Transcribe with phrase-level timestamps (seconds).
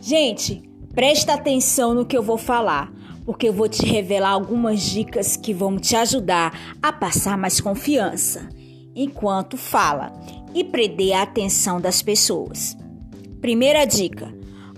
[0.00, 0.62] Gente,
[0.94, 2.92] presta atenção no que eu vou falar,
[3.24, 8.48] porque eu vou te revelar algumas dicas que vão te ajudar a passar mais confiança
[8.94, 10.12] enquanto fala
[10.54, 12.76] e prender a atenção das pessoas.
[13.40, 14.32] Primeira dica: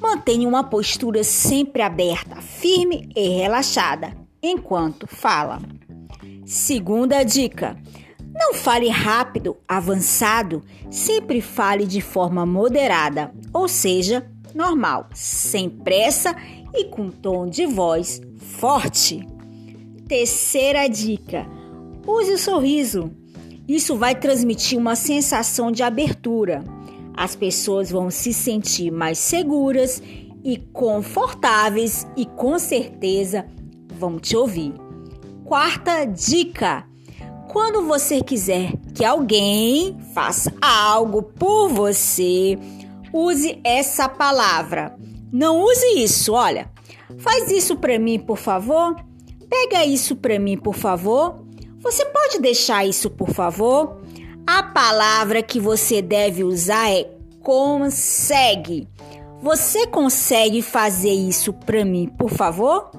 [0.00, 5.60] mantenha uma postura sempre aberta, firme e relaxada enquanto fala.
[6.44, 7.76] Segunda dica:
[8.32, 16.34] não fale rápido, avançado, sempre fale de forma moderada, ou seja, normal, sem pressa
[16.72, 19.26] e com tom de voz forte.
[20.06, 21.46] Terceira dica:
[22.06, 23.10] use o sorriso.
[23.66, 26.62] Isso vai transmitir uma sensação de abertura.
[27.16, 30.02] As pessoas vão se sentir mais seguras
[30.44, 33.46] e confortáveis e com certeza
[33.98, 34.74] vão te ouvir.
[35.44, 36.86] Quarta dica:
[37.48, 42.58] quando você quiser que alguém faça algo por você,
[43.14, 44.96] use essa palavra.
[45.32, 46.68] Não use isso, olha.
[47.18, 48.96] Faz isso para mim, por favor.
[49.48, 51.44] Pega isso para mim, por favor.
[51.78, 54.00] Você pode deixar isso, por favor?
[54.46, 57.08] A palavra que você deve usar é
[57.40, 58.88] consegue.
[59.40, 62.90] Você consegue fazer isso para mim, por favor?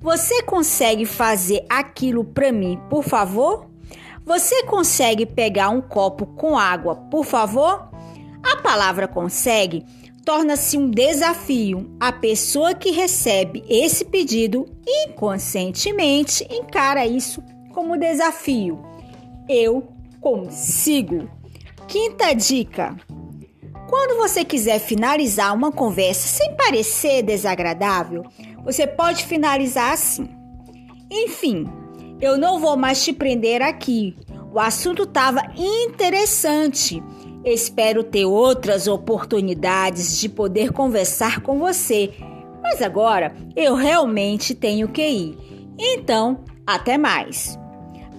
[0.00, 3.66] Você consegue fazer aquilo para mim, por favor?
[4.24, 7.88] Você consegue pegar um copo com água, por favor?
[8.52, 9.84] A palavra consegue
[10.26, 11.96] torna-se um desafio.
[12.00, 17.40] A pessoa que recebe esse pedido inconscientemente encara isso
[17.72, 18.84] como desafio.
[19.48, 19.86] Eu
[20.20, 21.30] consigo.
[21.86, 22.96] Quinta dica:
[23.88, 28.24] quando você quiser finalizar uma conversa sem parecer desagradável,
[28.64, 30.28] você pode finalizar assim.
[31.08, 31.68] Enfim,
[32.20, 34.16] eu não vou mais te prender aqui.
[34.52, 37.00] O assunto estava interessante.
[37.46, 42.12] Espero ter outras oportunidades de poder conversar com você.
[42.60, 45.38] Mas agora eu realmente tenho que ir.
[45.78, 47.56] Então, até mais.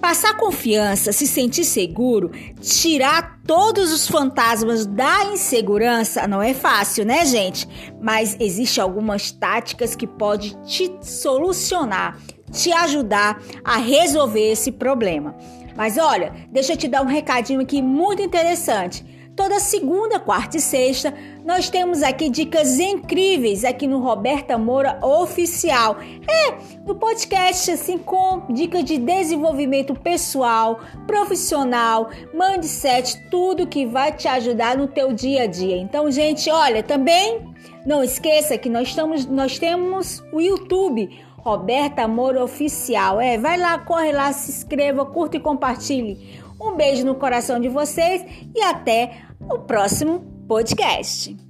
[0.00, 7.26] Passar confiança, se sentir seguro, tirar todos os fantasmas da insegurança não é fácil, né,
[7.26, 7.68] gente?
[8.00, 12.16] Mas existe algumas táticas que pode te solucionar
[12.50, 15.36] te ajudar a resolver esse problema.
[15.76, 19.04] Mas olha, deixa eu te dar um recadinho aqui muito interessante.
[19.38, 25.96] Toda segunda, quarta e sexta, nós temos aqui dicas incríveis aqui no Roberta Moura Oficial.
[26.28, 34.26] É, no podcast, assim, com dicas de desenvolvimento pessoal, profissional, mindset, tudo que vai te
[34.26, 35.76] ajudar no teu dia a dia.
[35.76, 37.54] Então, gente, olha, também
[37.86, 43.20] não esqueça que nós, estamos, nós temos o YouTube Roberta Amor Oficial.
[43.20, 46.40] É, vai lá, corre lá, se inscreva, curta e compartilhe.
[46.60, 51.47] Um beijo no coração de vocês e até o próximo podcast.